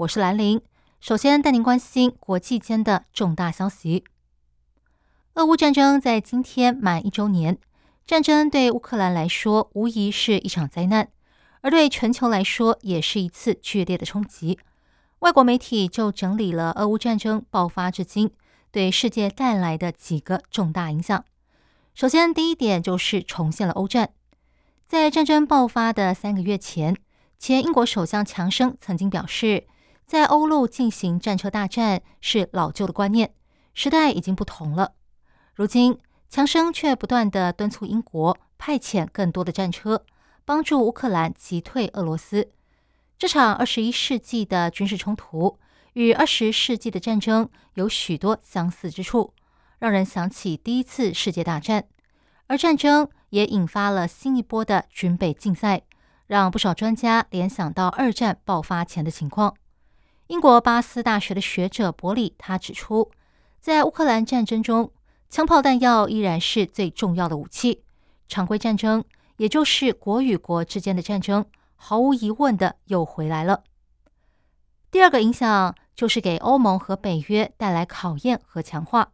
[0.00, 0.62] 我是兰玲。
[0.98, 4.04] 首先带您关心国际间的重大消息。
[5.34, 7.58] 俄乌战争在今天满一周年，
[8.06, 11.10] 战争对乌克兰来说无疑是一场灾难，
[11.60, 14.58] 而对全球来说也是一次剧烈的冲击。
[15.18, 18.30] 外国媒体就整理了俄乌战争爆发至今
[18.70, 21.22] 对世界带来的几个重大影响。
[21.92, 24.14] 首先，第一点就是重现了欧战。
[24.86, 26.96] 在战争爆发的三个月前，
[27.38, 29.66] 前英国首相强生曾经表示，
[30.10, 33.32] 在欧陆进行战车大战是老旧的观念，
[33.74, 34.94] 时代已经不同了。
[35.54, 35.96] 如今，
[36.28, 40.04] 强生却不断的敦促英国派遣更多的战车，
[40.44, 42.50] 帮助乌克兰击退俄罗斯。
[43.16, 45.60] 这场二十一世纪的军事冲突
[45.92, 49.32] 与二十世纪的战争有许多相似之处，
[49.78, 51.84] 让人想起第一次世界大战。
[52.48, 55.82] 而战争也引发了新一波的军备竞赛，
[56.26, 59.54] 让不少专家联想到二战爆发前的情况。
[60.30, 63.10] 英国巴斯大学的学者伯里他指出，
[63.60, 64.92] 在乌克兰战争中，
[65.28, 67.82] 枪炮弹药依然是最重要的武器。
[68.28, 69.02] 常规战争，
[69.38, 73.64] 也就是国与国之间的战争，毫无疑问的又回来了。
[74.92, 79.10] 第二个影响就是给欧盟和北约带来考验和强化。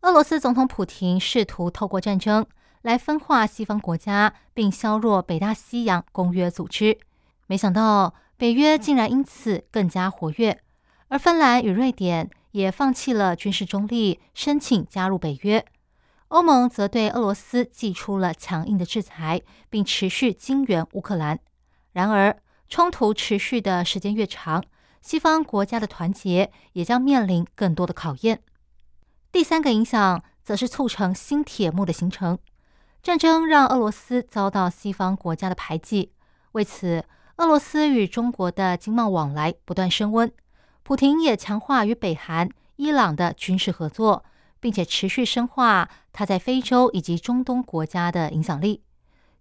[0.00, 2.46] 俄罗斯总统普京试图透过战争
[2.80, 6.98] 来分化西方国家，并削弱北大西洋公约组织。
[7.46, 10.60] 没想到北约竟然因此更加活跃，
[11.06, 12.28] 而芬兰与瑞典。
[12.50, 15.64] 也放弃了军事中立，申请加入北约。
[16.26, 21.38] 欧盟则对俄罗斯寄出了强硬的制裁，并持续经援乌克兰。
[21.92, 22.36] 然而，
[22.68, 24.64] 冲突持续的时间越长，
[25.00, 28.42] 西方国家的团结也将面临更多的考验。
[29.30, 32.36] 第三个影响则是促成新铁幕的形成。
[33.04, 36.10] 战争让俄罗斯遭到西方国家的排挤，
[36.50, 37.04] 为此，
[37.36, 40.30] 俄罗斯与中国的经贸往来不断升温。
[40.82, 44.24] 普廷也强化与北韩、伊朗的军事合作，
[44.60, 48.82] 并且持续深化他在非洲以及中东国家的影响力。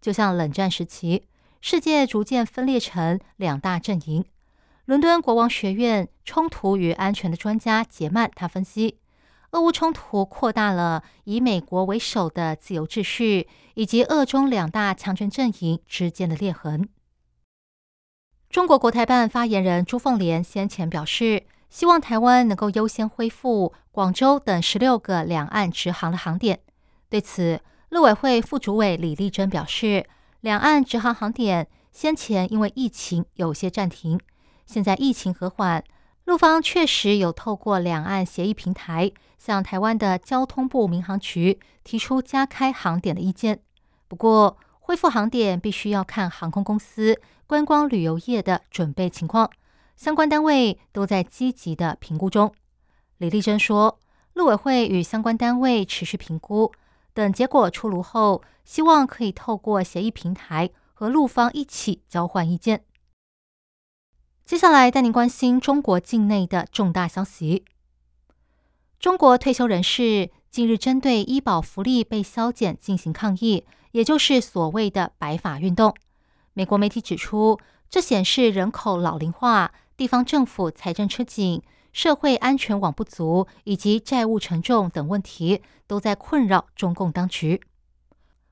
[0.00, 1.24] 就像冷战时期，
[1.60, 4.24] 世界逐渐分裂成两大阵营。
[4.84, 8.98] 伦敦国王学院冲突与安全的专家杰曼他分析，
[9.52, 16.88] 俄乌冲突扩大了以美国为首的自由秩序以及俄中两大强权阵营之间的裂痕。
[18.50, 26.58] 中国国台办发言人朱凤莲先前表示，希望台湾能够优先恢复广州等十六个两岸直航的航点。
[27.08, 30.04] 对此，陆委会副主委李丽珍表示，
[30.40, 34.18] 两岸直航航点先前因为疫情有些暂停，
[34.66, 35.84] 现在疫情和缓，
[36.24, 43.60] 陆方确实有透过两岸协议平台向台湾的交通部民航局提出加开航点的意见。
[44.08, 44.56] 不过，
[44.90, 47.20] 恢复航点必须要看航空公司。
[47.46, 49.48] 观光旅游业的准备情况，
[49.94, 52.52] 相关单位都在积极的评估中。
[53.18, 54.00] 李丽珍说，
[54.32, 56.72] 陆委会与相关单位持续评估，
[57.14, 62.82] 等结果出炉后，希望可以透过协议平台和陆方一起交换意见。
[64.44, 67.64] 接下来带您关心中国境内的重大消息。
[68.98, 75.94] 中国退休人士近日针对医保福利被削减进行抗议，也就是所谓的“白发运动”。
[76.54, 81.62] 美国媒体指出，这显示人口老龄化、地方政府财政吃紧、
[81.92, 87.56] 社会安全网不足以及债务沉重等问题都在困扰中共当局。《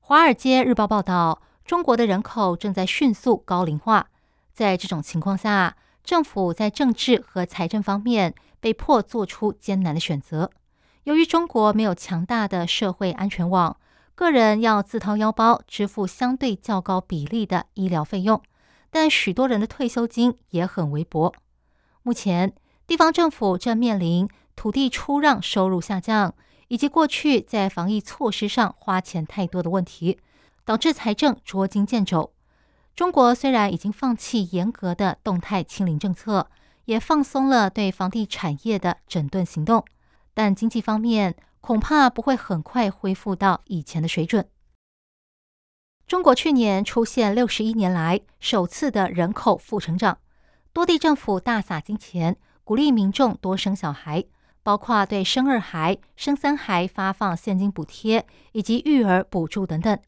[0.00, 4.08] 华尔街日报》报道，中国的人口正在迅速高龄化，
[4.52, 10.50] 在这种情况下，政府在政治和财政方面被迫做出艰难的选择。
[11.04, 13.76] 由于中国没有强大的社会安全网。
[14.16, 18.40] 个人要自掏腰包支付相对较高比例的医疗费用，
[18.88, 21.34] 但许多人的退休金也很微薄。
[22.04, 22.54] 目前，
[22.86, 26.32] 地方政府正面临土地出让收入下降，
[26.68, 30.20] 以及过去在防疫措施上花钱太多的问题，
[30.64, 32.32] 导致财政捉襟见肘。
[32.94, 36.48] 中国虽然已经放弃严格的动态清零政策，
[36.84, 39.84] 也放松了对房地产业的整顿行动，
[40.34, 41.36] 但经济方面。
[41.66, 44.46] 恐怕不会很快恢复到以前的水准。
[46.06, 50.18] 中国去年出现六十一年来首次的人口负成长，
[50.74, 54.26] 多地政府大撒金钱，鼓励民众多生小孩，
[54.62, 59.98] 包括对生二孩、生三孩发放现金补贴以及育儿补助等等。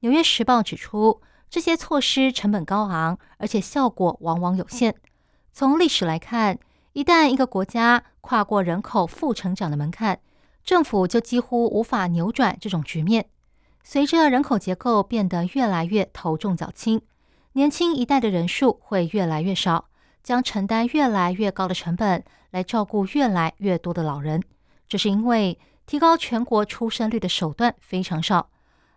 [0.00, 1.20] 纽约时报指出，
[1.50, 4.94] 这些措施成本高昂，而且效果往往有限。
[5.52, 6.58] 从历史来看，
[6.92, 10.20] 一旦一个国家跨过人口负成长的门槛，
[10.62, 13.26] 政府就几乎无法扭转这种局面。
[13.82, 17.00] 随着人口结构变得越来越头重脚轻，
[17.54, 19.86] 年轻一代的人数会越来越少，
[20.22, 24.42] 将承担越来越高的成本来照顾越来越多的老人。
[24.86, 28.50] 这是因为提高全国出生率的手段非常少，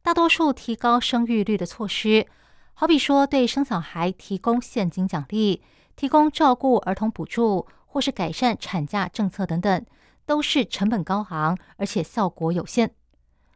[0.00, 2.26] 大多数提高生育率的措施，
[2.74, 5.60] 好比说对生小孩提供现金奖励、
[5.96, 9.84] 提供照顾儿童补助，或是改善产假政策等等，
[10.24, 12.92] 都是成本高昂，而且效果有限。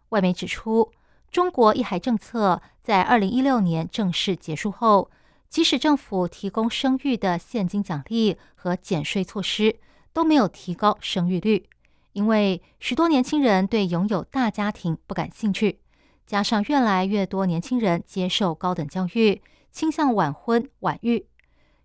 [0.08, 0.90] 外媒指出。
[1.30, 5.10] 中国一孩政策在二零一六年正式结束后，
[5.48, 9.80] 即使政府提供生育的现金奖励和减税措施，
[10.12, 11.68] 都没有提高生育率，
[12.12, 15.80] 因为许多年轻人对拥有大家庭不感兴趣，
[16.24, 19.42] 加上越来越多年轻人接受高等教育，
[19.72, 21.26] 倾向晚婚晚育。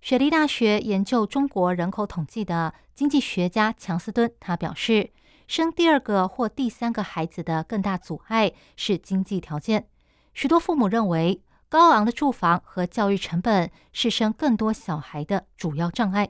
[0.01, 5.11] 雪梨大学研究中国人口统计的经济学家强斯敦他表示。
[5.49, 9.87] 生第二个或第三个孩子的更大阻碍是经济条件。
[10.35, 16.29] 许多父母认为，高昂的住房和教育成本是生更多小孩的主要障碍。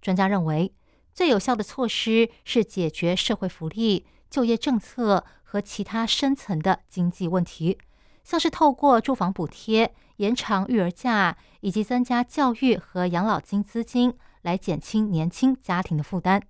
[0.00, 0.72] 专家认为，
[1.12, 7.76] 最有效的措施是解决社会福利、就业政策和其他深层的经济问题，
[8.24, 16.42] 像是透过住房补贴、延长育儿假以及增加教育和养老金资金，来减轻年轻家庭的负担。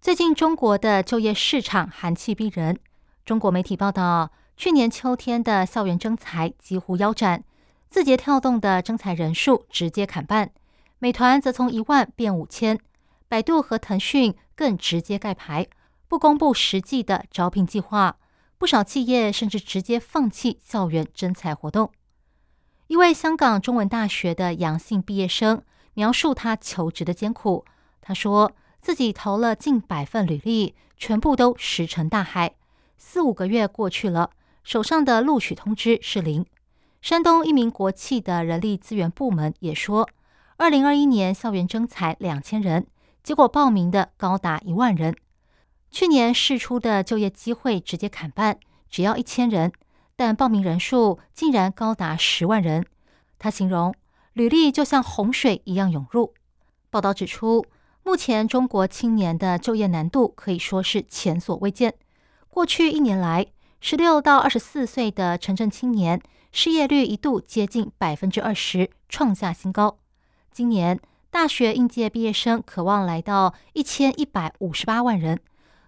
[0.00, 2.78] 最近中国的就业市场寒气逼人。
[3.24, 7.42] 中国媒体报道，去年秋天的校园征才几乎腰斩，
[7.90, 10.52] 字节跳动的征才人数直接砍半，
[11.00, 12.78] 美团则从一万变五千，
[13.28, 15.66] 百度和腾讯更直接盖牌，
[16.06, 18.16] 不公布实际的招聘计划。
[18.58, 21.90] 不少企业甚至直接放弃校园征才活动。
[22.88, 25.62] 一位香港中文大学的阳性毕业生
[25.94, 27.64] 描述他求职的艰苦，
[28.00, 28.52] 他说。
[28.78, 32.54] 自己投了近百份履历，全部都石沉大海。
[32.96, 34.30] 四五个月过去了，
[34.62, 36.46] 手上的录取通知是零。
[37.02, 40.08] 山东一名国企的人力资源部门也说，
[40.56, 42.86] 二零二一年校园征才两千人，
[43.24, 45.16] 结果报名的高达一万人。
[45.90, 49.72] 去年试出的就业机会直接砍半，只要一千人，
[50.16, 52.84] 但报名人数竟然高达十万人。
[53.38, 53.94] 他形容
[54.32, 56.34] 履历就像洪水一样涌入。
[56.90, 57.64] 报道指出。
[58.06, 61.94] 目前中国青年的就业难度可以说是前所未见。
[62.48, 63.46] 过去一年来，
[63.80, 66.22] 十六到二十四岁的城镇青年
[66.52, 69.98] 失业率一度接近百分之二十，创下新高。
[70.52, 71.00] 今年
[71.32, 75.40] 大学应届毕业生渴望来到一千一百五十八万人，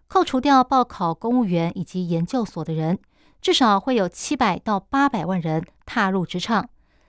[0.08, 2.98] 扣除掉报考公务员以及研究所的人，
[3.40, 6.68] 至少会有七百到八百万人踏入职场，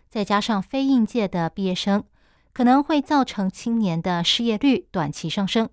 [0.09, 2.03] 再加上非应届的毕业生。
[2.51, 5.69] 可能会造成青年的失业率短期上升。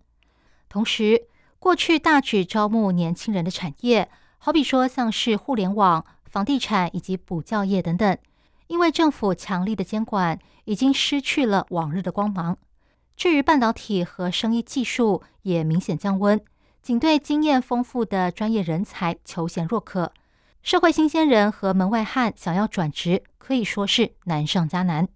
[0.69, 1.27] 同时，
[1.59, 4.09] 过去大举招募年轻人的产业，
[4.39, 8.17] 好比说像是互联网、房地产以及补教业等等，
[8.69, 12.57] 因为政府强力的监管，已经失去了往日的光芒。
[13.17, 16.41] 至于半导体和生意技术，也明显降温，
[16.83, 20.13] 仅对经验丰富的专业人才求贤若渴。
[20.67, 25.07] 社会新鲜人和门外汉想要转职，可以说是难上加难。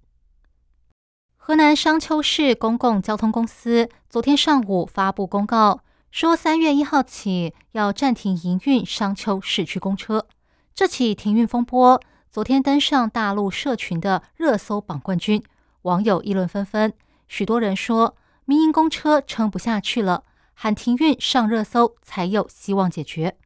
[1.37, 5.81] 河南商丘市公共交通公司昨天上午发布公告，
[6.13, 10.29] 说三月一号起要暂停营运商丘市区公车。
[10.73, 15.43] 这起停运风波昨天登上大陆社群的热搜榜冠军，
[15.83, 16.93] 网友议论纷纷。
[17.27, 18.15] 许多人说，
[18.45, 20.23] 民营公车撑不下去了，
[20.55, 23.37] 喊停运上热搜才有希望解决。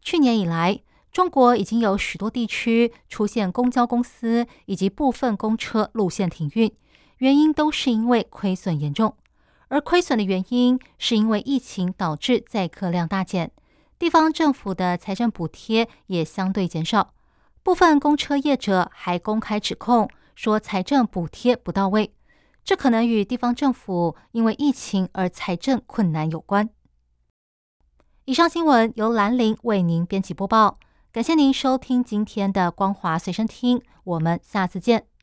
[0.00, 0.78] 去年以来，
[1.14, 6.74] 中国已经有许多地区出现公交公司以及部分公车路线停运。
[7.18, 9.16] 原因都是因为亏损严重，
[9.68, 13.52] 而亏损的原因是因为疫情导致载客量大减，
[13.96, 17.14] 地方政府的财政补贴也相对减少。
[17.62, 22.12] 部分公车业者还公开指控说财政补贴不到位，
[22.64, 26.68] 这可能与地方政府因为疫情而财政困难有关。
[28.24, 30.80] 以上新闻由兰陵为您编辑播报，
[31.14, 35.13] 感谢您收听今天的光华随身听，我们下次见。